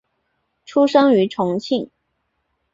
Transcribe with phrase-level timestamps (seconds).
[0.65, 1.91] 出生于重庆。